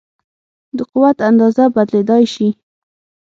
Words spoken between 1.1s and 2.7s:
اندازه بدلېدای شي.